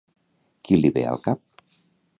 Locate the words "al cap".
1.11-1.65